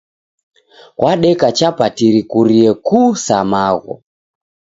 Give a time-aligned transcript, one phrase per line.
[0.97, 4.03] Kwadeka chapati rikurie kuu sa magho